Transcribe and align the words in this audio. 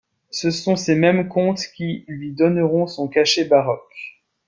Ce 0.31 0.49
sont 0.49 0.75
ces 0.75 0.95
mêmes 0.95 1.27
comtes 1.29 1.61
qui 1.75 2.05
lui 2.07 2.33
donneront 2.33 2.87
son 2.87 3.07
cachet 3.07 3.45
baroque. 3.45 4.19